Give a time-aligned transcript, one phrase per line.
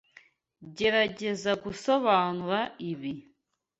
[0.77, 2.59] Gerageza gusobanura
[2.91, 3.13] ibi.